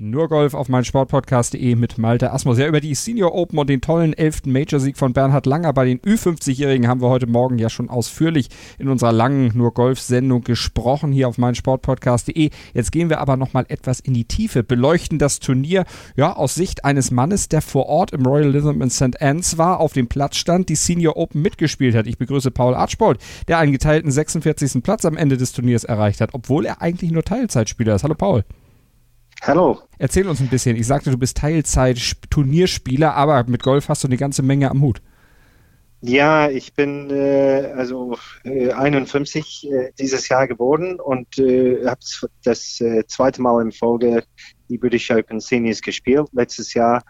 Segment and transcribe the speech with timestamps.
[0.00, 2.58] nur Golf auf meinsportpodcast.de mit Malte Asmus.
[2.58, 4.46] Ja, über die Senior Open und den tollen 11.
[4.46, 8.88] Major-Sieg von Bernhard Langer bei den Ü50-Jährigen haben wir heute Morgen ja schon ausführlich in
[8.88, 12.50] unserer langen Nur Golf-Sendung gesprochen hier auf meinsportpodcast.de.
[12.72, 15.84] Jetzt gehen wir aber nochmal etwas in die Tiefe, beleuchten das Turnier
[16.16, 19.20] ja aus Sicht eines Mannes, der vor Ort im Royal Lytham in St.
[19.20, 22.08] Anne's war, auf dem Platz stand, die Senior Open mitgespielt hat.
[22.08, 24.82] Ich begrüße Paul Archbold, der einen geteilten 46.
[24.82, 28.02] Platz am Ende des Turniers erreicht hat, obwohl er eigentlich nur Teilzeitspieler ist.
[28.02, 28.44] Hallo Paul.
[29.42, 29.80] Hallo.
[29.98, 30.76] Erzähl uns ein bisschen.
[30.76, 35.02] Ich sagte, du bist Teilzeit-Turnierspieler, aber mit Golf hast du eine ganze Menge am Hut.
[36.06, 42.00] Ja, ich bin äh, also äh, 51 äh, dieses Jahr geworden und äh, habe
[42.44, 44.22] das äh, zweite Mal in Folge
[44.68, 46.28] die British Open Seniors gespielt.
[46.32, 47.02] Letztes Jahr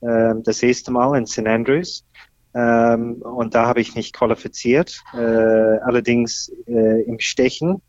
[0.00, 2.04] äh, das erste Mal in St Andrews.
[2.52, 7.80] Ähm, und da habe ich mich qualifiziert, äh, allerdings äh, im Stechen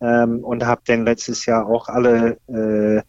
[0.00, 3.02] ähm, und habe dann letztes Jahr auch alle äh,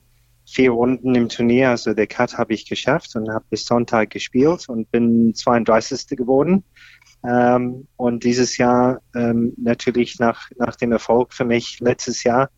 [0.48, 4.70] vier Runden im Turnier, also der Cut habe ich geschafft und habe bis Sonntag gespielt
[4.70, 6.18] und bin 32.
[6.18, 6.64] geworden.
[7.28, 12.50] Ähm, und dieses Jahr ähm, natürlich nach, nach dem Erfolg für mich letztes Jahr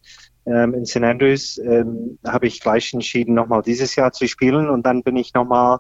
[0.46, 0.98] ähm, in St.
[0.98, 5.34] Andrews ähm, habe ich gleich entschieden, nochmal dieses Jahr zu spielen und dann bin ich
[5.34, 5.80] nochmal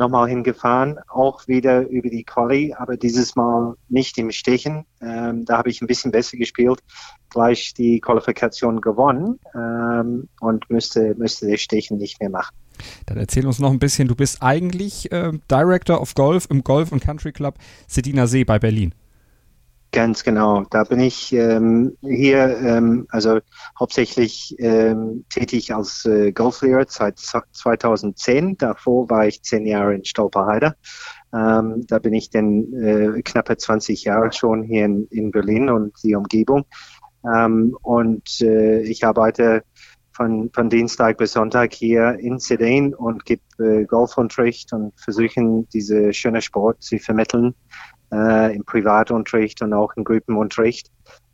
[0.00, 4.84] nochmal hingefahren, auch wieder über die Quali, aber dieses Mal nicht im Stechen.
[5.00, 6.80] Ähm, da habe ich ein bisschen besser gespielt,
[7.28, 12.56] gleich die Qualifikation gewonnen ähm, und müsste, müsste das Stechen nicht mehr machen.
[13.06, 16.90] Dann erzähl uns noch ein bisschen, du bist eigentlich äh, Director of Golf im Golf
[16.90, 18.94] und Country Club Sedina See bei Berlin.
[19.92, 20.62] Ganz genau.
[20.70, 23.40] Da bin ich ähm, hier, ähm, also
[23.78, 28.56] hauptsächlich ähm, tätig als äh, Golflehrer seit 2010.
[28.56, 30.76] Davor war ich zehn Jahre in Stolperheide.
[31.34, 35.92] Ähm, da bin ich dann äh, knappe 20 Jahre schon hier in, in Berlin und
[36.04, 36.66] die Umgebung.
[37.24, 39.64] Ähm, und äh, ich arbeite
[40.12, 46.12] von, von Dienstag bis Sonntag hier in Sedan und gebe äh, Golfunterricht und versuchen, diese
[46.12, 47.56] schöne Sport zu vermitteln
[48.12, 50.90] äh, im Privatunterricht und auch im Gruppenunterricht.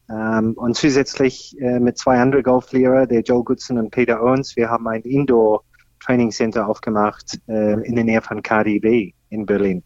[0.08, 4.70] Ähm, und zusätzlich äh, mit zwei anderen Golflehrer, der Joe Goodson und Peter Owens, wir
[4.70, 5.62] haben ein Indoor
[6.04, 9.82] Training Center aufgemacht äh, in der Nähe von KDB in Berlin.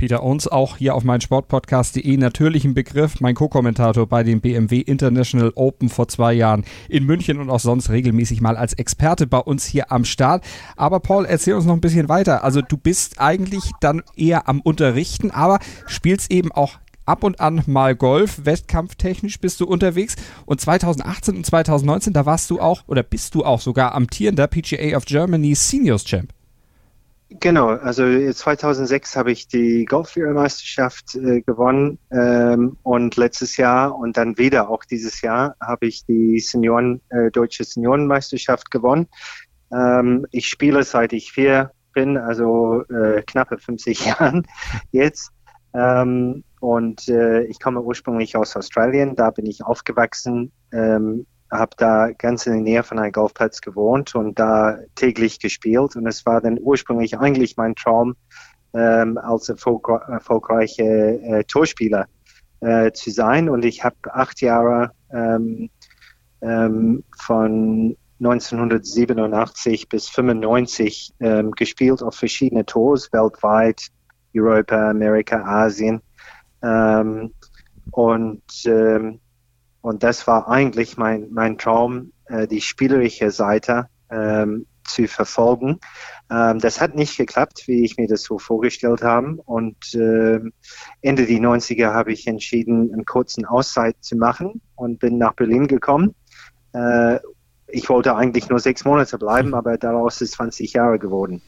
[0.00, 5.52] Peter Owens, auch hier auf meinsportpodcast.de natürlich ein Begriff, mein Co-Kommentator bei den BMW International
[5.56, 9.66] Open vor zwei Jahren in München und auch sonst regelmäßig mal als Experte bei uns
[9.66, 10.42] hier am Start.
[10.74, 12.44] Aber Paul, erzähl uns noch ein bisschen weiter.
[12.44, 17.62] Also du bist eigentlich dann eher am Unterrichten, aber spielst eben auch ab und an
[17.66, 20.16] mal Golf, wettkampftechnisch bist du unterwegs
[20.46, 24.96] und 2018 und 2019, da warst du auch oder bist du auch sogar amtierender PGA
[24.96, 26.32] of Germany Seniors Champ.
[27.38, 34.36] Genau, also 2006 habe ich die Golflehrermeisterschaft äh, gewonnen ähm, und letztes Jahr und dann
[34.36, 39.06] wieder auch dieses Jahr habe ich die Senioren, äh, deutsche Seniorenmeisterschaft gewonnen.
[39.72, 44.46] Ähm, ich spiele seit ich vier bin, also äh, knappe 50 Jahren
[44.90, 45.30] jetzt.
[45.72, 50.50] Ähm, und äh, ich komme ursprünglich aus Australien, da bin ich aufgewachsen.
[50.72, 55.96] Ähm, habe da ganz in der Nähe von einem Golfplatz gewohnt und da täglich gespielt.
[55.96, 58.14] Und es war dann ursprünglich eigentlich mein Traum,
[58.74, 62.06] ähm, als erfolgre erfolgreicher äh, Torspieler
[62.60, 63.48] äh, zu sein.
[63.48, 65.70] Und ich habe acht Jahre ähm,
[66.40, 73.88] ähm, von 1987 bis 95 ähm, gespielt auf verschiedene Tours weltweit,
[74.36, 76.00] Europa, Amerika, Asien.
[76.62, 77.32] Ähm,
[77.90, 79.20] und ähm,
[79.82, 85.78] und das war eigentlich mein, mein Traum, äh, die spielerische Seite ähm, zu verfolgen.
[86.30, 89.36] Ähm, das hat nicht geklappt, wie ich mir das so vorgestellt habe.
[89.44, 90.40] Und äh,
[91.00, 95.66] Ende die 90er habe ich entschieden, einen kurzen Auszeit zu machen und bin nach Berlin
[95.66, 96.14] gekommen.
[96.72, 97.18] Äh,
[97.68, 101.40] ich wollte eigentlich nur sechs Monate bleiben, aber daraus ist 20 Jahre geworden.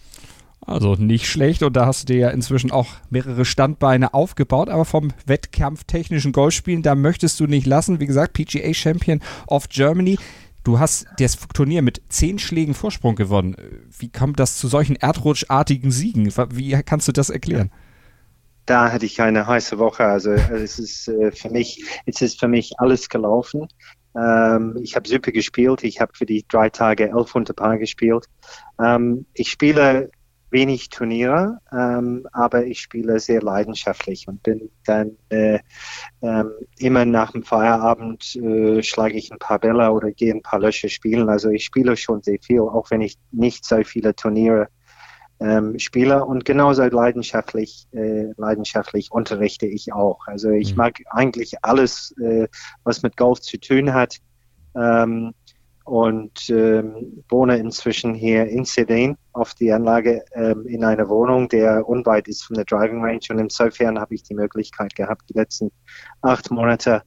[0.64, 4.84] Also nicht schlecht und da hast du dir ja inzwischen auch mehrere Standbeine aufgebaut, aber
[4.84, 7.98] vom wettkampftechnischen Golfspielen, da möchtest du nicht lassen.
[7.98, 10.18] Wie gesagt, PGA Champion of Germany.
[10.62, 13.56] Du hast das Turnier mit zehn Schlägen Vorsprung gewonnen.
[13.98, 16.32] Wie kommt das zu solchen erdrutschartigen Siegen?
[16.52, 17.72] Wie kannst du das erklären?
[18.66, 20.04] Da hatte ich eine heiße Woche.
[20.04, 23.66] Also es ist äh, für mich, es ist für mich alles gelaufen.
[24.16, 25.82] Ähm, ich habe super gespielt.
[25.82, 28.26] Ich habe für die drei Tage elf unter Paar gespielt.
[28.80, 30.10] Ähm, ich spiele
[30.52, 35.58] wenig Turniere, ähm, aber ich spiele sehr leidenschaftlich und bin dann äh,
[36.20, 40.60] ähm, immer nach dem Feierabend äh, schlage ich ein paar Bälle oder gehe ein paar
[40.60, 41.28] Löcher spielen.
[41.28, 44.68] Also ich spiele schon sehr viel, auch wenn ich nicht so viele Turniere
[45.42, 50.20] ähm, Spieler und genauso leidenschaftlich, äh, leidenschaftlich unterrichte ich auch.
[50.26, 50.78] Also ich mhm.
[50.78, 52.48] mag eigentlich alles, äh,
[52.84, 54.18] was mit Golf zu tun hat.
[54.74, 55.34] Ähm,
[55.84, 61.88] und ähm, wohne inzwischen hier in Sedan auf die Anlage ähm, in einer Wohnung, der
[61.88, 63.20] unweit ist von der Driving Range.
[63.30, 65.70] Und insofern habe ich die Möglichkeit gehabt, die letzten
[66.20, 67.02] acht Monate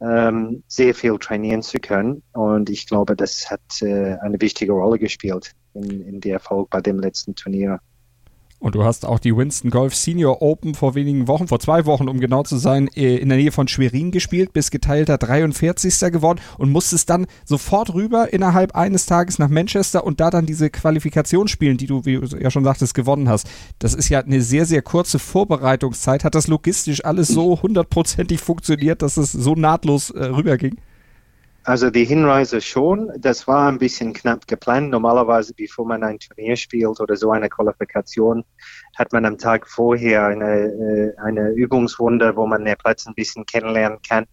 [0.00, 2.22] ähm, sehr viel trainieren zu können.
[2.32, 6.80] Und ich glaube, das hat äh, eine wichtige Rolle gespielt in, in der Erfolg bei
[6.80, 7.80] dem letzten Turnier.
[8.60, 12.08] Und du hast auch die Winston Golf Senior Open vor wenigen Wochen, vor zwei Wochen,
[12.08, 16.10] um genau zu sein, äh, in der Nähe von Schwerin gespielt, bist geteilter 43.
[16.10, 20.70] geworden und musstest dann sofort rüber innerhalb eines Tages nach Manchester und da dann diese
[20.70, 23.48] Qualifikation spielen, die du, wie du ja schon sagtest, gewonnen hast.
[23.78, 26.24] Das ist ja eine sehr, sehr kurze Vorbereitungszeit.
[26.24, 30.78] Hat das logistisch alles so hundertprozentig funktioniert, dass es so nahtlos äh, rüberging?
[31.68, 34.88] Also die Hinreise schon, das war ein bisschen knapp geplant.
[34.88, 38.42] Normalerweise, bevor man ein Turnier spielt oder so eine Qualifikation,
[38.96, 43.44] hat man am Tag vorher eine, äh, eine Übungsrunde, wo man den Platz ein bisschen
[43.44, 44.24] kennenlernen kann.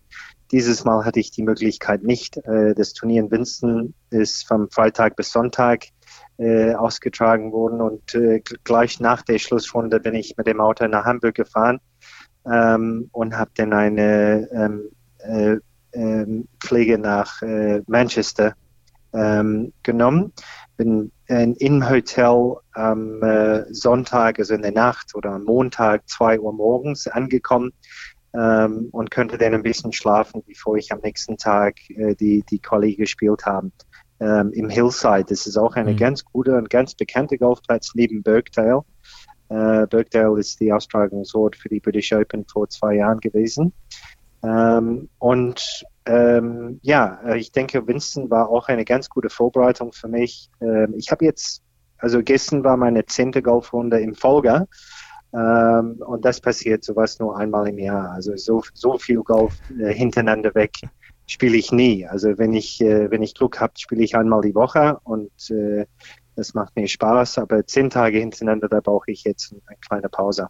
[0.54, 2.38] Dieses Mal hatte ich die Möglichkeit nicht.
[2.38, 5.88] Äh, das Turnier in Winston ist vom Freitag bis Sonntag
[6.38, 8.18] äh, ausgetragen worden und
[8.64, 11.82] gleich nach der Schlussrunde bin ich mit dem Auto nach Hamburg gefahren
[12.50, 15.60] ähm, und habe dann eine ähm,
[16.60, 18.56] Pflege nach äh, Manchester
[19.14, 20.34] ähm, genommen.
[20.78, 26.40] Bin in, im Hotel am äh, Sonntag, also in der Nacht oder am Montag, zwei
[26.40, 27.72] Uhr morgens angekommen
[28.36, 32.60] ähm, und könnte dann ein bisschen schlafen, bevor ich am nächsten Tag äh, die, die
[32.60, 33.72] Quali gespielt habe.
[34.20, 35.98] Ähm, Im Hillside, das ist auch eine mhm.
[35.98, 38.82] ganz gute und ganz bekannte Golfplatz neben Birkdale.
[39.50, 43.74] Äh, Birkdale ist die Austragungsort für die British Open vor zwei Jahren gewesen.
[44.46, 50.08] Ähm, und ähm, ja, äh, ich denke, Winston war auch eine ganz gute Vorbereitung für
[50.08, 50.50] mich.
[50.62, 51.64] Ähm, ich habe jetzt,
[51.98, 54.68] also gestern war meine zehnte Golfrunde im Folge.
[55.34, 58.12] Ähm, und das passiert sowas nur einmal im Jahr.
[58.12, 60.74] Also so, so viel Golf äh, hintereinander weg
[61.28, 62.06] spiele ich nie.
[62.06, 65.86] Also wenn ich, äh, wenn ich Glück habe, spiele ich einmal die Woche und äh,
[66.36, 67.40] das macht mir Spaß.
[67.40, 70.50] Aber zehn Tage hintereinander, da brauche ich jetzt eine kleine Pause.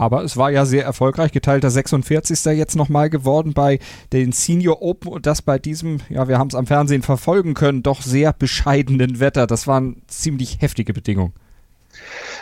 [0.00, 2.56] Aber es war ja sehr erfolgreich, geteilter 46.
[2.56, 3.78] jetzt nochmal geworden bei
[4.14, 7.82] den Senior Open und das bei diesem, ja, wir haben es am Fernsehen verfolgen können,
[7.82, 9.46] doch sehr bescheidenen Wetter.
[9.46, 11.34] Das waren ziemlich heftige Bedingungen.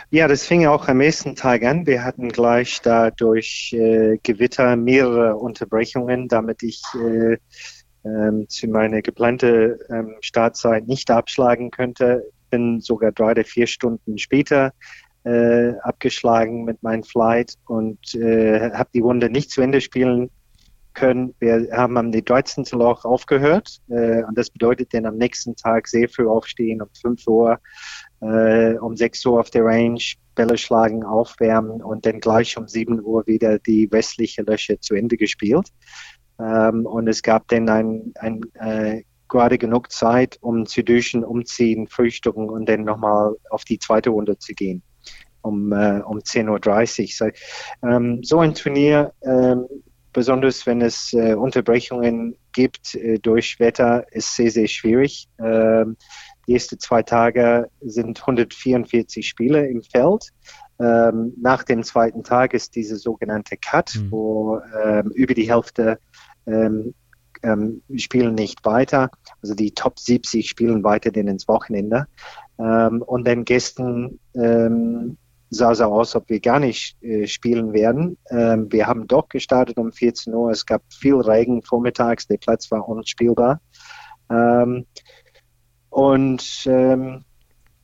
[0.09, 1.85] Ja, das fing auch am nächsten Tag an.
[1.85, 7.35] Wir hatten gleich da durch äh, Gewitter mehrere Unterbrechungen, damit ich äh,
[8.05, 12.23] ähm, zu meiner geplanten ähm, Startzeit nicht abschlagen könnte.
[12.51, 14.71] Bin sogar drei oder vier Stunden später
[15.23, 20.29] äh, abgeschlagen mit meinem Flight und äh, habe die Runde nicht zu Ende spielen
[20.93, 21.33] können.
[21.39, 22.65] Wir haben am 13.
[22.71, 27.27] Loch aufgehört äh, und das bedeutet dann am nächsten Tag sehr früh aufstehen, um 5
[27.27, 27.59] Uhr,
[28.21, 30.01] äh, um 6 Uhr auf der Range,
[30.35, 35.17] Bälle schlagen, aufwärmen und dann gleich um 7 Uhr wieder die westliche Löcher zu Ende
[35.17, 35.67] gespielt.
[36.39, 41.87] Ähm, und es gab dann ein, ein äh, gerade genug Zeit, um zu duschen, umziehen,
[41.87, 44.81] frühstücken und dann nochmal auf die zweite Runde zu gehen
[45.41, 47.31] um, äh, um 10.30 Uhr.
[47.81, 49.65] So, ähm, so ein Turnier, ähm,
[50.13, 55.27] besonders wenn es äh, Unterbrechungen gibt äh, durch Wetter, ist sehr, sehr schwierig.
[55.39, 55.97] Ähm,
[56.47, 60.29] die ersten zwei Tage sind 144 Spiele im Feld.
[60.79, 64.11] Ähm, nach dem zweiten Tag ist diese sogenannte Cut, mhm.
[64.11, 65.99] wo ähm, über die Hälfte
[66.47, 66.93] ähm,
[67.43, 69.11] ähm, spielen nicht weiter.
[69.41, 72.07] Also die Top 70 spielen weiter denn ins Wochenende.
[72.57, 75.17] Ähm, und dann gestern ähm,
[75.49, 78.17] sah so aus, ob wir gar nicht äh, spielen werden.
[78.29, 80.51] Ähm, wir haben doch gestartet um 14 Uhr.
[80.51, 82.27] Es gab viel Regen vormittags.
[82.27, 83.61] Der Platz war unspielbar.
[84.29, 84.85] Ähm,
[85.89, 87.25] und ähm,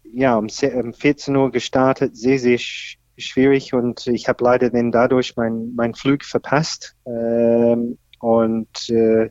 [0.04, 4.92] ja, um, um 14 Uhr gestartet, sehr, sehr sch schwierig und ich habe leider dann
[4.92, 9.30] dadurch meinen mein Flug verpasst ähm, und äh,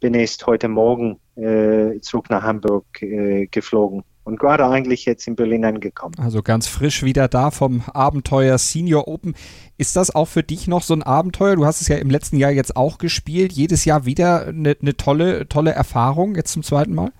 [0.00, 5.34] bin erst heute Morgen äh, zurück nach Hamburg äh, geflogen und gerade eigentlich jetzt in
[5.34, 6.14] Berlin angekommen.
[6.18, 9.34] Also ganz frisch wieder da vom Abenteuer Senior Open.
[9.76, 11.56] Ist das auch für dich noch so ein Abenteuer?
[11.56, 13.52] Du hast es ja im letzten Jahr jetzt auch gespielt.
[13.52, 17.12] Jedes Jahr wieder eine, eine tolle, tolle Erfahrung, jetzt zum zweiten Mal?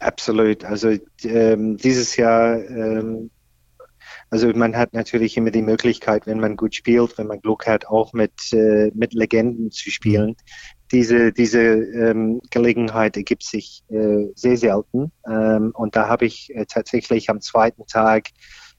[0.00, 0.64] Absolut.
[0.64, 3.30] Also ähm, dieses Jahr, ähm,
[4.30, 7.86] also man hat natürlich immer die Möglichkeit, wenn man gut spielt, wenn man Glück hat,
[7.86, 10.36] auch mit, äh, mit Legenden zu spielen
[10.92, 15.12] diese, diese ähm, Gelegenheit ergibt sich äh, sehr selten.
[15.26, 18.28] Ähm, und da habe ich äh, tatsächlich am zweiten Tag,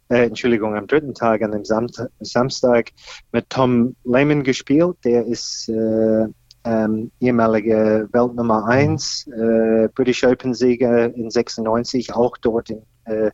[0.09, 1.87] äh, Entschuldigung, am dritten Tag, an dem Sam
[2.19, 2.91] Samstag
[3.31, 4.97] mit Tom Lehman gespielt.
[5.05, 6.25] Der ist äh,
[6.63, 13.31] ähm, ehemalige Weltnummer 1, äh, British Open Sieger in 96, auch dort in äh,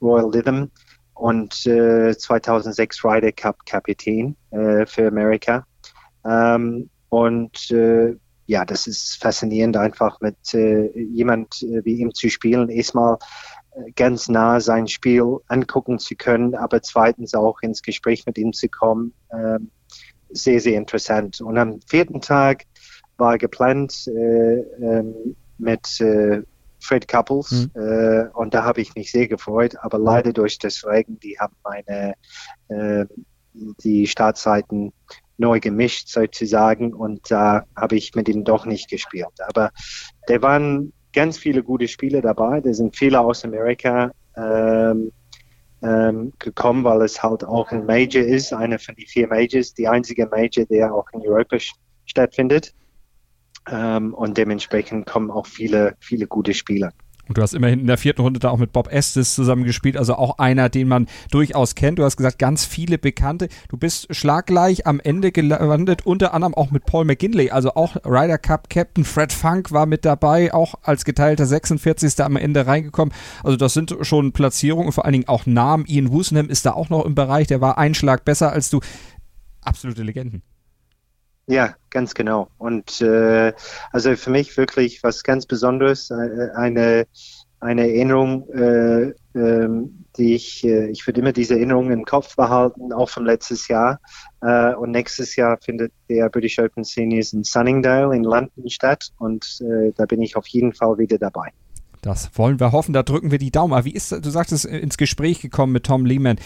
[0.00, 0.70] Royal Lytham.
[1.20, 5.66] Und äh, 2006 Ryder Cup Kapitän äh, für Amerika.
[6.24, 12.30] Ähm, und äh, ja, das ist faszinierend, einfach mit äh, jemand äh, wie ihm zu
[12.30, 12.70] spielen.
[12.70, 13.18] Erstmal
[13.72, 18.54] äh, ganz nah sein Spiel angucken zu können, aber zweitens auch ins Gespräch mit ihm
[18.54, 19.12] zu kommen.
[19.30, 19.70] Ähm,
[20.30, 21.42] sehr, sehr interessant.
[21.42, 22.64] Und am vierten Tag
[23.18, 26.00] war geplant äh, ähm, mit
[26.80, 27.80] Fred Couples mhm.
[27.80, 31.56] äh, und da habe ich mich sehr gefreut, aber leider durch das Regen, die haben
[31.62, 32.14] meine
[32.68, 33.06] äh,
[33.52, 34.92] die Startzeiten
[35.38, 39.40] neu gemischt sozusagen und da habe ich mit ihm doch nicht gespielt.
[39.48, 39.70] Aber
[40.26, 45.12] da waren ganz viele gute Spiele dabei, da sind viele aus Amerika ähm,
[45.82, 49.88] ähm, gekommen, weil es halt auch ein Major ist, einer von den vier Majors, die
[49.88, 51.56] einzige Major, der auch in Europa
[52.04, 52.74] stattfindet.
[53.68, 56.92] Ähm, und dementsprechend kommen auch viele, viele gute Spieler.
[57.30, 60.16] Und du hast immerhin in der vierten Runde da auch mit Bob Estes zusammengespielt, also
[60.16, 62.00] auch einer, den man durchaus kennt.
[62.00, 63.48] Du hast gesagt, ganz viele Bekannte.
[63.68, 68.36] Du bist schlaggleich am Ende gelandet, unter anderem auch mit Paul McGinley, also auch Ryder
[68.36, 69.04] Cup Captain.
[69.04, 72.18] Fred Funk war mit dabei, auch als geteilter 46.
[72.18, 73.14] am Ende reingekommen.
[73.44, 75.84] Also das sind schon Platzierungen vor allen Dingen auch Namen.
[75.86, 78.80] Ian Woosnam ist da auch noch im Bereich, der war einen Schlag besser als du.
[79.60, 80.42] Absolute Legenden.
[81.50, 82.48] Ja, ganz genau.
[82.58, 83.52] Und äh,
[83.90, 87.08] also für mich wirklich was ganz Besonderes, äh, eine,
[87.58, 92.92] eine Erinnerung, äh, ähm, die ich, äh, ich würde immer diese Erinnerung im Kopf behalten,
[92.92, 93.98] auch vom letztes Jahr.
[94.42, 99.44] Äh, und nächstes Jahr findet der British Open Seniors in Sunningdale in London statt und
[99.60, 101.48] äh, da bin ich auf jeden Fall wieder dabei.
[102.00, 103.72] Das wollen wir hoffen, da drücken wir die Daumen.
[103.72, 106.38] Aber wie ist, du sagtest, ins Gespräch gekommen mit Tom Lehman.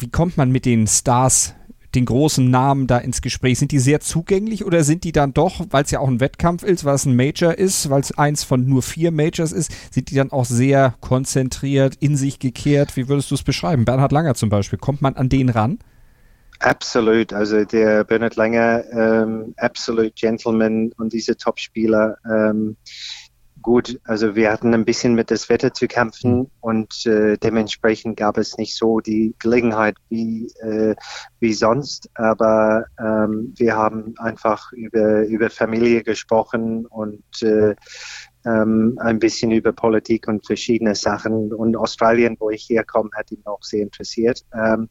[0.00, 1.54] Wie kommt man mit den Stars
[1.94, 3.58] den großen Namen da ins Gespräch?
[3.58, 6.62] Sind die sehr zugänglich oder sind die dann doch, weil es ja auch ein Wettkampf
[6.62, 10.10] ist, weil es ein Major ist, weil es eins von nur vier Majors ist, sind
[10.10, 12.96] die dann auch sehr konzentriert, in sich gekehrt?
[12.96, 13.84] Wie würdest du es beschreiben?
[13.84, 15.78] Bernhard Langer zum Beispiel, kommt man an den ran?
[16.60, 22.18] Absolut, also der Bernhard Langer, ähm, absolut Gentleman und diese Topspieler.
[22.30, 22.76] Ähm,
[23.62, 28.38] Gut, also wir hatten ein bisschen mit das Wetter zu kämpfen und äh, dementsprechend gab
[28.38, 30.94] es nicht so die Gelegenheit wie, äh,
[31.40, 37.74] wie sonst, aber ähm, wir haben einfach über, über Familie gesprochen und äh,
[38.46, 43.42] ähm, ein bisschen über Politik und verschiedene Sachen und Australien, wo ich herkomme, hat ihn
[43.44, 44.44] auch sehr interessiert.
[44.54, 44.88] Ähm,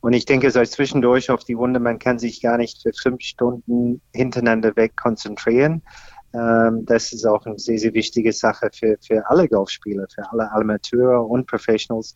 [0.00, 3.22] und ich denke, so zwischendurch auf die Runde, man kann sich gar nicht für fünf
[3.22, 5.82] Stunden hintereinander weg konzentrieren.
[6.34, 10.50] Ähm, das ist auch eine sehr, sehr wichtige Sache für, für alle Golfspieler, für alle
[10.52, 12.14] Amateure und Professionals.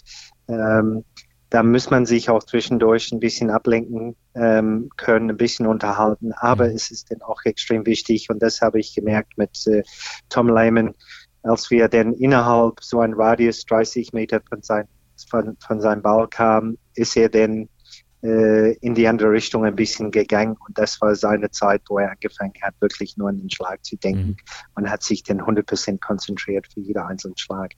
[0.49, 1.04] Ähm,
[1.52, 6.33] da muss man sich auch zwischendurch ein bisschen ablenken ähm, können, ein bisschen unterhalten.
[6.33, 6.76] Aber mhm.
[6.76, 9.83] es ist dann auch extrem wichtig und das habe ich gemerkt mit äh,
[10.31, 10.95] Tom Lehman,
[11.42, 14.88] als wir dann innerhalb so ein Radius 30 Meter von, sein,
[15.28, 17.69] von, von seinem Ball kam, ist er dann
[18.23, 22.52] in die andere Richtung ein bisschen gegangen und das war seine Zeit, wo er angefangen
[22.62, 24.37] hat, wirklich nur an den Schlag zu denken mhm.
[24.76, 27.73] und hat sich dann 100% konzentriert für jeden einzelnen Schlag.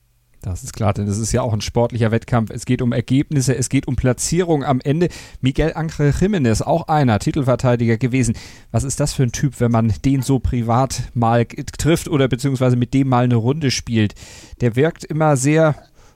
[0.45, 2.51] Das ist klar, denn es ist ja auch ein sportlicher Wettkampf.
[2.51, 5.09] Es geht um Ergebnisse, es geht um Platzierung am Ende.
[5.41, 8.35] Miguel Angel Jiménez, auch einer Titelverteidiger gewesen.
[8.71, 12.75] Was ist das für ein Typ, wenn man den so privat mal trifft oder beziehungsweise
[12.75, 14.13] mit dem mal eine Runde spielt?
[14.61, 15.75] Der wirkt immer sehr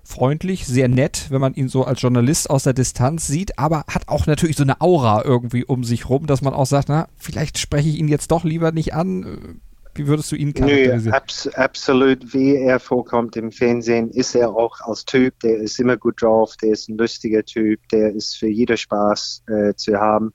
[0.09, 4.07] freundlich, sehr nett, wenn man ihn so als Journalist aus der Distanz sieht, aber hat
[4.07, 7.59] auch natürlich so eine Aura irgendwie um sich rum, dass man auch sagt, na, vielleicht
[7.59, 9.61] spreche ich ihn jetzt doch lieber nicht an.
[9.93, 11.03] Wie würdest du ihn charakterisieren?
[11.03, 15.79] Nö, abs absolut, wie er vorkommt im Fernsehen, ist er auch als Typ, der ist
[15.79, 19.99] immer gut drauf, der ist ein lustiger Typ, der ist für jeder Spaß äh, zu
[19.99, 20.31] haben.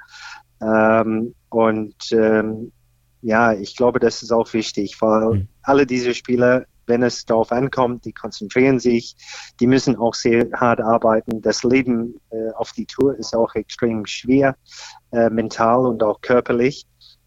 [0.62, 2.70] Ähm, und ähm,
[3.22, 5.48] ja, ich glaube, das ist auch wichtig, weil mhm.
[5.62, 9.16] alle diese Spieler wenn es darauf ankommt, die konzentrieren sich,
[9.60, 11.42] die müssen auch sehr hart arbeiten.
[11.42, 14.56] Das Leben äh, auf die Tour ist auch extrem schwer,
[15.12, 16.86] äh, mental und auch körperlich.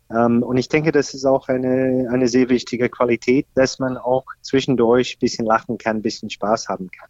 [0.09, 4.25] Ähm, und ich denke, das ist auch eine, eine sehr wichtige Qualität, dass man auch
[4.41, 7.09] zwischendurch ein bisschen lachen kann, ein bisschen Spaß haben kann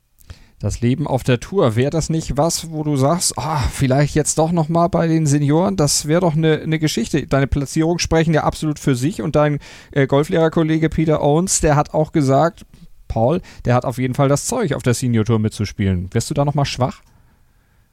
[0.60, 1.76] das Leben auf der Tour.
[1.76, 5.76] Wäre das nicht was, wo du sagst, oh, vielleicht jetzt doch nochmal bei den Senioren?
[5.76, 7.28] Das wäre doch eine, eine Geschichte.
[7.28, 9.60] Deine Platzierungen sprechen ja absolut für sich und dein
[9.92, 12.66] äh, Golflehrerkollege Peter Owens, der hat auch gesagt,
[13.08, 16.10] Paul, der hat auf jeden Fall das Zeug, auf der Senior Tour mitzuspielen.
[16.12, 17.02] Wärst du da nochmal schwach?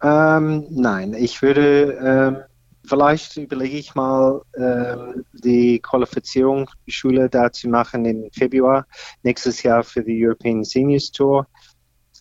[0.03, 2.37] Ähm, nein, ich würde, ähm,
[2.85, 8.87] vielleicht überlege ich mal, ähm, die Qualifizierungsschule da zu machen im Februar
[9.23, 11.47] nächstes Jahr für die European Seniors Tour.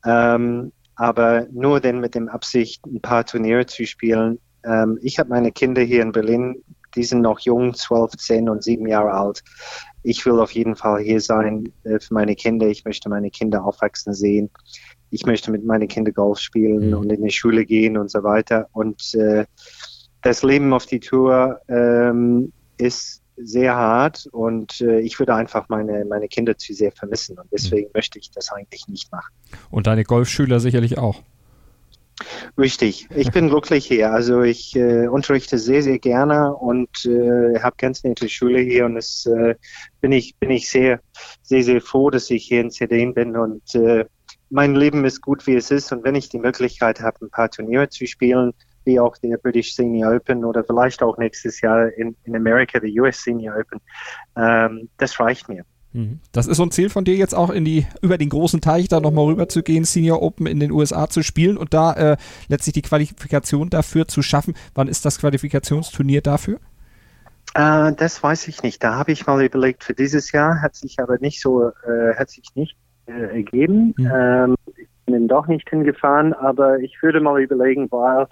[0.05, 4.39] Ähm, aber nur denn mit dem Absicht, ein paar Turniere zu spielen.
[4.63, 6.63] Ähm, ich habe meine Kinder hier in Berlin,
[6.95, 9.43] die sind noch jung, 12, 10 und 7 Jahre alt.
[10.03, 12.67] Ich will auf jeden Fall hier sein äh, für meine Kinder.
[12.67, 14.50] Ich möchte meine Kinder aufwachsen sehen.
[15.10, 16.98] ich möchte mit meinen Kindern Golf spielen mhm.
[16.98, 18.67] und in die Schule gehen und so weiter.
[18.74, 19.45] Und äh,
[20.22, 26.06] das Leben auf die Tour ähm, ist sehr hart und äh, ich würde einfach meine,
[26.06, 27.94] meine Kinder zu sehr vermissen und deswegen mhm.
[27.96, 29.34] möchte ich das eigentlich nicht machen.
[29.72, 31.22] Und deine Golfschüler sicherlich auch.
[32.58, 34.12] Richtig, ich bin glücklich hier.
[34.12, 38.98] Also ich äh, unterrichte sehr, sehr gerne und äh, habe ganz nette Schule hier und
[38.98, 39.56] es äh,
[40.00, 41.00] bin ich bin ich sehr,
[41.42, 44.06] sehr, sehr froh, dass ich hier in Zedin bin und äh,
[44.52, 47.50] mein Leben ist gut, wie es ist und wenn ich die Möglichkeit habe, ein paar
[47.50, 48.54] Turniere zu spielen,
[48.86, 52.90] wie auch der British Senior Open oder vielleicht auch nächstes Jahr in, in Amerika, der
[53.02, 53.80] US Senior Open,
[54.36, 55.63] ähm, das reicht mir.
[55.94, 56.20] Mhm.
[56.32, 58.88] Das ist so ein Ziel von dir jetzt auch in die über den großen Teich
[58.88, 62.18] da nochmal rüber zu gehen, Senior Open in den USA zu spielen und da äh,
[62.48, 64.56] letztlich die Qualifikation dafür zu schaffen.
[64.74, 66.60] Wann ist das Qualifikationsturnier dafür?
[67.54, 68.84] Äh, das weiß ich nicht.
[68.84, 72.30] Da habe ich mal überlegt für dieses Jahr, hat sich aber nicht so, äh, hat
[72.32, 72.75] sich nicht
[73.06, 73.94] äh, ergeben.
[73.98, 74.12] Mhm.
[74.13, 78.28] Ähm, ich bin doch nicht hingefahren, aber ich würde mal überlegen, weil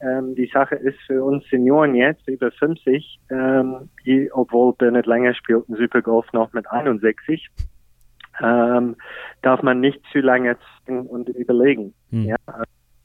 [0.00, 5.34] ähm, die Sache ist für uns Senioren jetzt über 50, ähm, die, obwohl Bernhard Länger
[5.34, 7.48] spielt ein Supergolf noch mit 61,
[8.42, 8.96] ähm,
[9.42, 11.94] darf man nicht zu lange und überlegen.
[12.10, 12.24] Hm.
[12.24, 12.36] Ja?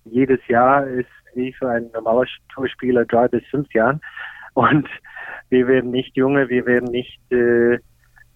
[0.05, 4.01] Jedes Jahr ist wie für einen normalen Tourspieler drei bis fünf Jahren
[4.53, 4.87] und
[5.49, 7.79] wir werden nicht junge, wir werden nicht äh,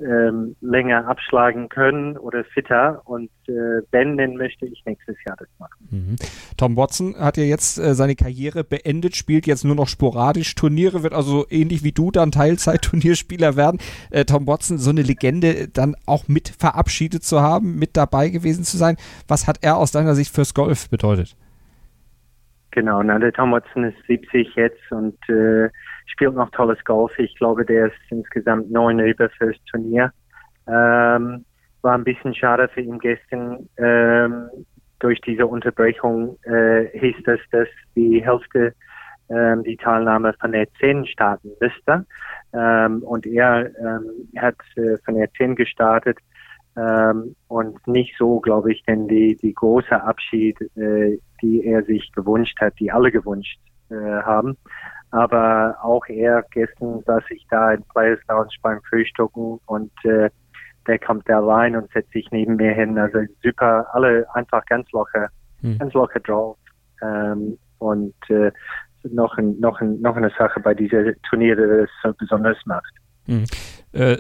[0.04, 3.02] ähm, länger abschlagen können oder fitter.
[3.06, 5.88] Und äh, wenn, dann möchte ich nächstes Jahr das machen.
[5.90, 6.16] Mhm.
[6.58, 11.04] Tom Watson hat ja jetzt äh, seine Karriere beendet, spielt jetzt nur noch sporadisch Turniere,
[11.04, 13.80] wird also ähnlich wie du dann Teilzeit-Turnierspieler werden.
[14.12, 18.64] Äh, Tom Watson, so eine Legende dann auch mit verabschiedet zu haben, mit dabei gewesen
[18.64, 18.98] zu sein.
[19.28, 21.36] Was hat er aus deiner Sicht fürs Golf bedeutet?
[22.74, 25.70] Genau, na, der Tom Watson ist 70 jetzt und äh,
[26.08, 27.12] spielt noch tolles Golf.
[27.20, 30.12] Ich glaube, der ist insgesamt neun über fürs Turnier.
[30.68, 31.46] Ähm,
[31.84, 33.70] war ein bisschen schade für ihn gestern.
[33.78, 34.50] Ähm,
[34.98, 38.74] durch diese Unterbrechung äh, hieß das, dass die Hälfte
[39.30, 42.08] ähm, die Teilnahme von der 10 starten müsste.
[42.56, 46.18] Ähm, und er ähm, hat äh, von der 10 gestartet
[46.76, 52.12] ähm, und nicht so, glaube ich, denn die, die große Abschied, äh, die er sich
[52.14, 54.58] gewünscht hat, die alle gewünscht äh, haben.
[55.12, 60.30] Aber auch er, gestern saß ich da in Players Lounge beim Frühstücken und äh,
[60.88, 62.98] der kommt da rein und setzt sich neben mir hin.
[62.98, 65.30] Also super, alle einfach ganz locker,
[65.62, 65.78] hm.
[65.78, 66.58] ganz locker drauf.
[67.04, 68.52] Ähm, und äh,
[69.04, 72.94] noch, ein, noch, ein, noch eine Sache bei dieser Turnier, die das so besonders macht.
[73.26, 73.46] Hm.
[73.92, 74.18] Äh,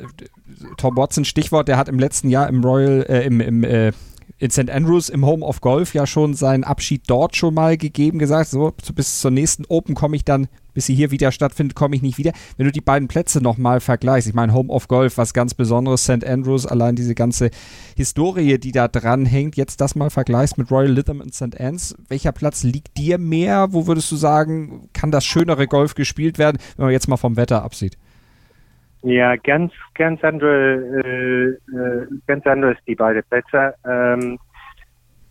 [0.77, 3.91] Tom Watson, Stichwort, der hat im letzten Jahr im Royal, äh, im, im äh,
[4.39, 4.69] in St.
[4.69, 8.73] Andrews im Home of Golf ja schon seinen Abschied dort schon mal gegeben, gesagt, so
[8.93, 12.17] bis zur nächsten Open komme ich dann, bis sie hier wieder stattfindet, komme ich nicht
[12.17, 12.33] wieder.
[12.57, 16.03] Wenn du die beiden Plätze nochmal vergleichst, ich meine Home of Golf, was ganz Besonderes,
[16.03, 16.25] St.
[16.25, 17.51] Andrews, allein diese ganze
[17.95, 21.59] Historie, die da dran hängt, jetzt das mal vergleichst mit Royal Lytham und St.
[21.59, 23.71] Anne's, welcher Platz liegt dir mehr?
[23.71, 27.37] Wo würdest du sagen, kann das schönere Golf gespielt werden, wenn man jetzt mal vom
[27.37, 27.97] Wetter absieht?
[29.03, 33.75] Ja, ganz, ganz andere, äh, äh, ganz anderes die beiden Plätze.
[33.85, 34.39] Ähm,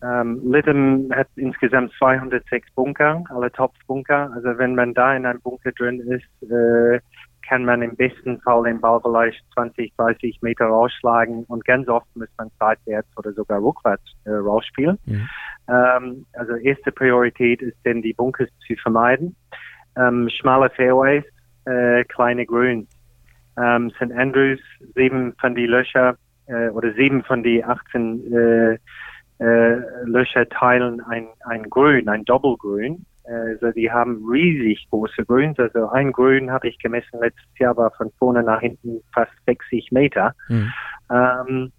[0.03, 4.31] ähm, Lytham hat insgesamt 206 Bunker, alle Top-Bunker.
[4.35, 6.99] Also wenn man da in einem Bunker drin ist, äh,
[7.47, 12.07] kann man im besten Fall den Ball vielleicht 20, 30 Meter rausschlagen und ganz oft
[12.15, 14.99] muss man seitwärts oder sogar rückwärts äh, rausspielen.
[15.05, 15.29] Mhm.
[15.67, 19.35] Ähm, also erste Priorität ist denn die Bunkers zu vermeiden.
[19.97, 21.23] Ähm, schmale Fairways,
[21.65, 22.87] äh, kleine Grüns
[23.57, 24.11] ähm, St.
[24.11, 24.59] Andrews,
[24.95, 28.77] sieben von die Löcher äh, oder sieben von die 18 äh,
[29.39, 33.05] äh, Löcher teilen ein, ein Grün, ein Doppelgrün.
[33.25, 35.57] Also die haben riesig große Grüns.
[35.57, 39.91] Also ein Grün habe ich gemessen letztes Jahr war von vorne nach hinten fast 60
[39.91, 40.33] Meter.
[40.49, 40.73] Mhm.
[41.09, 41.71] Ähm,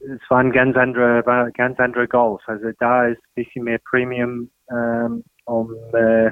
[0.00, 2.42] es war ein ganz anderer, war ganz anderer Golf.
[2.46, 6.30] Also da ist ein bisschen mehr Premium ähm, um äh,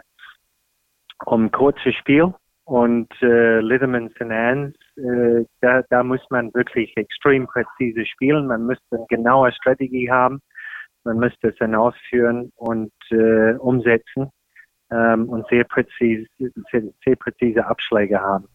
[1.24, 4.22] um kurzes Spiel und äh, Litterman St.
[4.22, 8.46] Anne's, äh, da, da muss man wirklich extrem präzise spielen.
[8.46, 10.40] Man müsste eine genaue Strategie haben.
[11.04, 14.30] Man müsste es dann ausführen und äh, umsetzen
[14.92, 18.46] ähm, und sehr präzise, sehr, sehr präzise Abschläge haben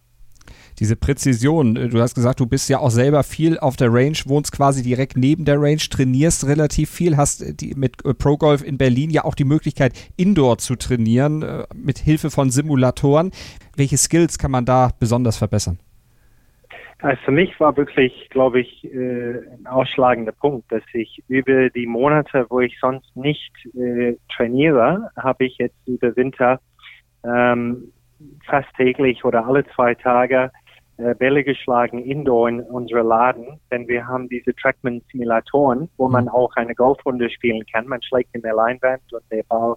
[0.80, 1.76] diese Präzision.
[1.76, 4.84] Äh, du hast gesagt, du bist ja auch selber viel auf der Range, wohnst quasi
[4.84, 8.78] direkt neben der Range, trainierst relativ viel, hast äh, die, mit äh, Pro Golf in
[8.78, 13.32] Berlin ja auch die Möglichkeit, Indoor zu trainieren, mit Hilfe von Simulatoren.
[13.78, 15.80] Welche Skills kann man da besonders verbessern?
[17.00, 22.48] Also für mich war wirklich, glaube ich, ein ausschlagender Punkt, dass ich über die Monate,
[22.50, 26.60] wo ich sonst nicht äh, trainiere, habe ich jetzt über Winter
[27.24, 27.92] ähm,
[28.48, 30.52] fast täglich oder alle zwei Tage
[30.98, 36.56] äh, Bälle geschlagen indoor in unserer Laden, denn wir haben diese Trackman-Simulatoren, wo man auch
[36.56, 37.88] eine Golfrunde spielen kann.
[37.88, 39.76] Man schlägt in der Leinwand und der Ball,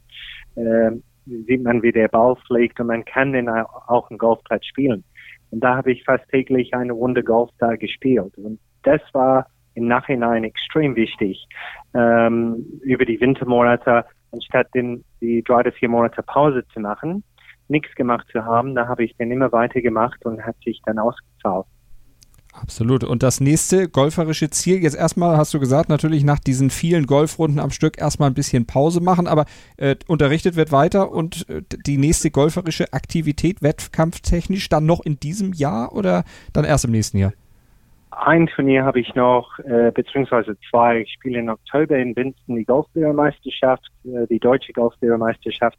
[0.56, 0.92] äh,
[1.26, 5.04] sieht man, wie der Ball fliegt und man kann den auch einen Golfplatz spielen.
[5.50, 8.36] Und da habe ich fast täglich eine Runde Golf da gespielt.
[8.38, 11.46] Und das war im Nachhinein extrem wichtig,
[11.94, 17.24] ähm, über die Wintermonate, anstatt den, die drei oder vier Monate Pause zu machen,
[17.68, 20.98] nichts gemacht zu haben, da habe ich dann immer weiter gemacht und hat sich dann
[20.98, 21.66] ausgezahlt.
[22.62, 23.04] Absolut.
[23.04, 27.58] Und das nächste golferische Ziel, jetzt erstmal hast du gesagt, natürlich nach diesen vielen Golfrunden
[27.58, 29.46] am Stück erstmal ein bisschen Pause machen, aber
[29.76, 35.52] äh, unterrichtet wird weiter und äh, die nächste golferische Aktivität wettkampftechnisch dann noch in diesem
[35.52, 37.32] Jahr oder dann erst im nächsten Jahr?
[38.10, 41.00] Ein Turnier habe ich noch, äh, beziehungsweise zwei.
[41.00, 45.78] Ich spiele im Oktober in Winston die Golflehrermeisterschaft, äh, die deutsche Golflehrermeisterschaft.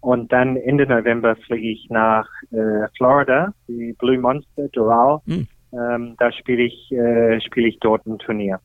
[0.00, 5.20] Und dann Ende November fliege ich nach äh, Florida, die Blue Monster Doral.
[5.26, 5.46] Hm.
[5.72, 8.60] Ähm, da spiele ich, äh, spiele ich dort ein Turnier.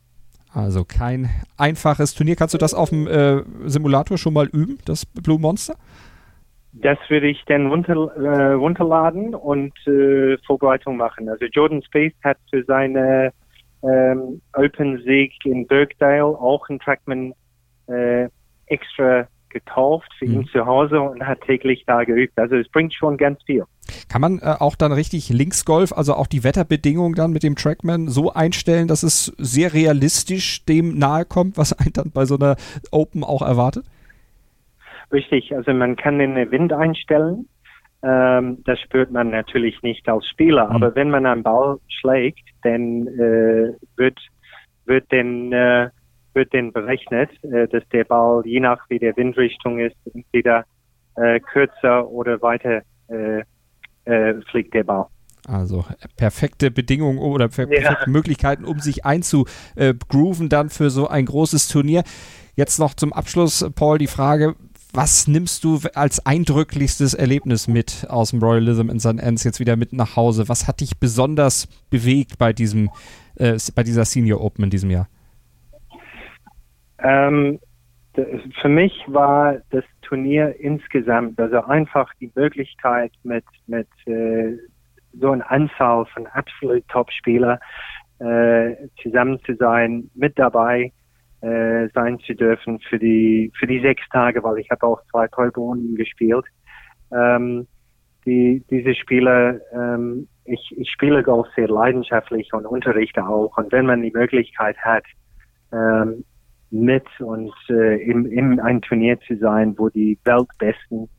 [0.54, 2.36] Also kein einfaches Turnier.
[2.36, 5.76] Kannst du das auf dem äh, Simulator schon mal üben, das Blue Monster?
[6.74, 11.28] Das würde ich dann runter, äh, runterladen und äh, Vorbereitung machen.
[11.30, 13.32] Also Jordan Space hat für seine
[13.84, 17.34] ähm, Open-Sieg in Birkdale auch einen Trackman
[17.88, 18.28] äh,
[18.68, 20.34] extra gekauft für mhm.
[20.34, 22.38] ihn zu Hause und hat täglich da geübt.
[22.38, 23.64] Also es bringt schon ganz viel.
[24.10, 28.08] Kann man äh, auch dann richtig Linksgolf, also auch die Wetterbedingungen dann mit dem Trackman
[28.08, 32.56] so einstellen, dass es sehr realistisch dem nahe kommt, was einen dann bei so einer
[32.92, 33.86] Open auch erwartet?
[35.12, 37.48] Richtig, also man kann den Wind einstellen.
[38.04, 40.76] Ähm, das spürt man natürlich nicht als Spieler, mhm.
[40.76, 44.20] aber wenn man einen Ball schlägt, dann äh, wird
[44.86, 45.90] wird den äh,
[46.38, 50.64] wird dann berechnet, äh, dass der Ball je nach wie der Windrichtung ist entweder
[51.16, 53.44] äh, kürzer oder weiter äh,
[54.06, 55.08] äh, fliegt der Ball.
[55.48, 57.98] Also perfekte Bedingungen oder perfekte ja.
[58.06, 62.04] Möglichkeiten, um sich einzugrooven dann für so ein großes Turnier.
[62.56, 64.56] Jetzt noch zum Abschluss, Paul, die Frage,
[64.94, 69.22] was nimmst du als eindrücklichstes Erlebnis mit aus dem Royalism in St.
[69.22, 70.50] Anne's jetzt wieder mit nach Hause?
[70.50, 72.90] Was hat dich besonders bewegt bei diesem,
[73.36, 75.08] äh, bei dieser Senior Open in diesem Jahr?
[77.00, 77.60] Ähm,
[78.62, 84.58] für mich war das Turnier insgesamt, also einfach die Möglichkeit mit, mit äh,
[85.14, 87.60] so einer Anzahl von absolut Top-Spieler
[88.20, 90.92] äh, zusammen zu sein, mit dabei
[91.42, 95.28] äh, sein zu dürfen für die für die sechs Tage, weil ich habe auch zwei
[95.28, 96.46] Kolbonen gespielt.
[97.12, 97.68] Ähm,
[98.26, 103.58] die, diese Spiele, ähm, ich, ich spiele Golf sehr leidenschaftlich und unterrichte auch.
[103.58, 105.06] Und wenn man die Möglichkeit hat,
[105.72, 106.26] ähm,
[106.72, 111.10] mit und äh, im, im ein Turnier zu sein, wo die Weltbesten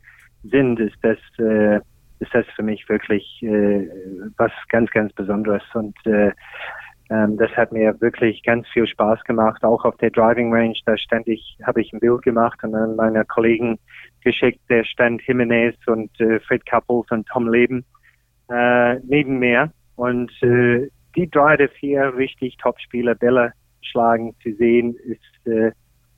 [0.44, 1.80] sind, ist das äh,
[2.20, 3.88] ist das für mich wirklich äh,
[4.36, 6.32] was ganz ganz Besonderes und äh,
[7.10, 9.64] ähm, das hat mir wirklich ganz viel Spaß gemacht.
[9.64, 13.24] Auch auf der Driving Range, da ständig habe ich ein Bild gemacht und dann meine
[13.24, 13.78] Kollegen
[14.22, 14.60] geschickt.
[14.68, 17.84] Der stand Jimenez und äh, Fred Couples und Tom Leben
[18.50, 23.52] äh, neben mir und äh, die drei oder vier richtig Top-Spieler Bälle
[23.90, 25.72] schlagen zu sehen, ist, äh,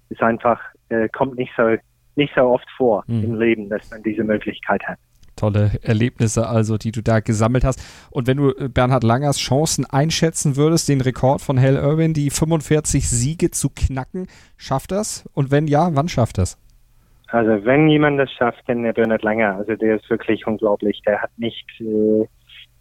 [0.08, 1.76] ist einfach, äh, kommt nicht so,
[2.16, 3.24] nicht so oft vor mhm.
[3.24, 4.98] im Leben, dass man diese Möglichkeit hat.
[5.36, 7.82] Tolle Erlebnisse also, die du da gesammelt hast.
[8.10, 12.30] Und wenn du äh, Bernhard Langers Chancen einschätzen würdest, den Rekord von Hal Irwin, die
[12.30, 14.26] 45 Siege zu knacken,
[14.58, 15.26] schafft das?
[15.32, 16.58] Und wenn ja, wann schafft das?
[17.28, 19.56] Also wenn jemand das schafft, dann der Bernhard Langer.
[19.56, 21.00] Also der ist wirklich unglaublich.
[21.06, 22.26] Der hat nicht äh,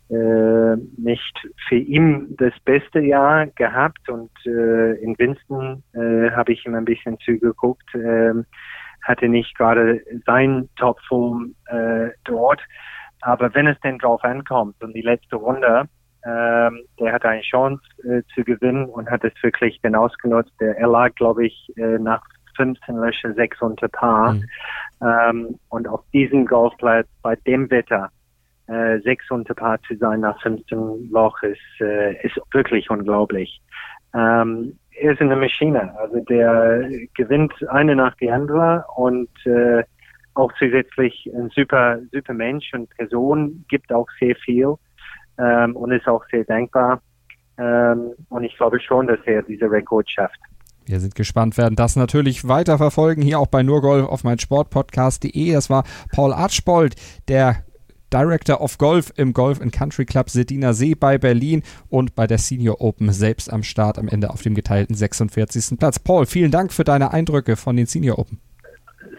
[0.10, 6.66] äh, nicht für ihn das beste Jahr gehabt und äh, in Winston äh, habe ich
[6.66, 8.34] ihm ein bisschen zugeguckt, äh,
[9.04, 12.62] hatte nicht gerade sein Topform äh, dort,
[13.22, 15.86] aber wenn es denn drauf ankommt und die letzte Runde,
[16.22, 20.52] äh, der hatte eine Chance äh, zu gewinnen und hat es wirklich dann ausgenutzt.
[20.60, 22.22] Der, er lag, glaube ich, äh, nach
[22.58, 24.34] 15 Löcher 6 unter Paar.
[24.34, 24.46] Mhm.
[25.02, 28.10] Ähm, und auf diesem Golfplatz bei dem Wetter
[28.70, 33.62] äh, sechs unter Paar zu sein nach 15 Loch ist, äh, ist wirklich unglaublich.
[34.14, 39.84] Ähm, er ist eine Maschine, also der gewinnt eine nach die andere und äh,
[40.34, 44.76] auch zusätzlich ein super, super Mensch und Person, gibt auch sehr viel
[45.38, 47.02] ähm, und ist auch sehr dankbar.
[47.58, 50.40] Ähm, und ich glaube schon, dass er diese Rekord schafft.
[50.86, 55.54] Wir sind gespannt, werden das natürlich weiter verfolgen, hier auch bei Nurgolf auf meinsportpodcast.de.
[55.54, 56.96] Das war Paul Archbold,
[57.28, 57.64] der
[58.14, 62.38] Director of Golf im Golf and Country Club Sedina See bei Berlin und bei der
[62.38, 65.78] Senior Open selbst am Start am Ende auf dem geteilten 46.
[65.78, 66.00] Platz.
[66.00, 68.40] Paul, vielen Dank für deine Eindrücke von den Senior Open.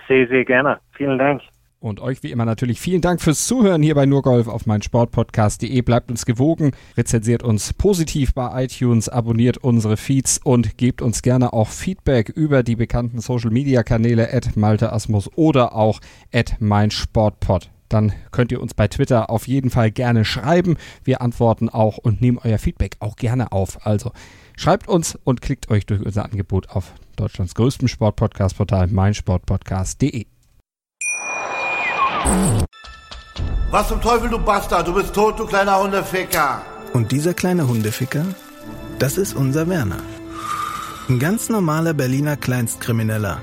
[0.08, 0.78] Sehr, sehr gerne.
[0.96, 1.42] Vielen Dank.
[1.80, 5.80] Und euch wie immer natürlich vielen Dank fürs Zuhören hier bei Nurgolf auf meinsportpodcast.de.
[5.80, 11.54] Bleibt uns gewogen, rezensiert uns positiv bei iTunes, abonniert unsere Feeds und gebt uns gerne
[11.54, 16.00] auch Feedback über die bekannten Social Media Kanäle at Malte Asmus oder auch
[16.34, 17.70] at meinsportpod.
[17.90, 20.78] Dann könnt ihr uns bei Twitter auf jeden Fall gerne schreiben.
[21.04, 23.84] Wir antworten auch und nehmen euer Feedback auch gerne auf.
[23.84, 24.12] Also
[24.56, 30.24] schreibt uns und klickt euch durch unser Angebot auf Deutschlands größtem Sportpodcast-Portal meinsportpodcast.de.
[33.70, 34.86] Was zum Teufel, du Bastard?
[34.86, 36.62] Du bist tot, du kleiner Hundeficker.
[36.92, 38.24] Und dieser kleine Hundeficker,
[38.98, 40.02] das ist unser Werner.
[41.08, 43.42] Ein ganz normaler Berliner Kleinstkrimineller,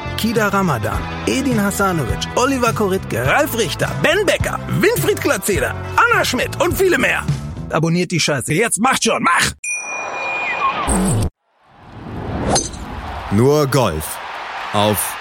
[0.21, 6.77] Kida Ramadan, Edin Hasanovic, Oliver Koritke, Ralf Richter, Ben Becker, Winfried Glatzeder, Anna Schmidt und
[6.77, 7.25] viele mehr.
[7.71, 8.53] Abonniert die Scheiße.
[8.53, 9.51] Jetzt macht schon, mach!
[13.31, 14.19] Nur Golf
[14.73, 15.17] auf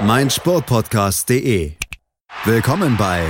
[0.00, 1.72] meinsportpodcast.de.
[2.44, 3.22] Willkommen bei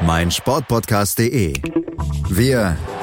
[0.00, 1.52] meinsportpodcast.de.
[2.30, 2.78] Wir